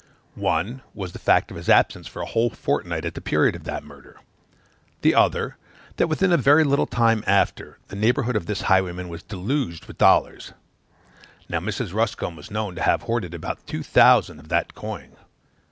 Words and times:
One 0.33 0.81
was, 0.95 1.11
the 1.11 1.19
fact 1.19 1.51
of 1.51 1.57
his 1.57 1.69
absence 1.69 2.07
for 2.07 2.23
a 2.23 2.25
whole 2.25 2.49
fortnight 2.49 3.05
at 3.05 3.13
the 3.13 3.21
period 3.21 3.55
of 3.55 3.65
that 3.65 3.83
murder: 3.83 4.19
the 5.01 5.13
other, 5.13 5.57
that, 5.97 6.07
within 6.07 6.31
a 6.31 6.37
very 6.37 6.63
little 6.63 6.87
time 6.87 7.23
after, 7.27 7.77
the 7.89 7.95
neighborhood 7.95 8.35
of 8.35 8.47
this 8.47 8.61
highwayman 8.61 9.09
was 9.09 9.21
deluged 9.21 9.85
with 9.85 9.99
dollars: 9.99 10.53
now 11.47 11.59
Mrs. 11.59 11.93
Ruscombe 11.93 12.35
was 12.37 12.49
known 12.49 12.73
to 12.77 12.81
have 12.81 13.03
hoarded 13.03 13.35
about 13.35 13.67
two 13.67 13.83
thousand 13.83 14.39
of 14.39 14.49
that 14.49 14.73
coin. 14.73 15.11